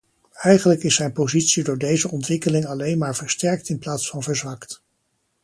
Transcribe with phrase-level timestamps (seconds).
[0.39, 4.81] Eigenlijk is zijn positie door deze ontwikkeling alleen maar versterkt in plaats van verzwakt.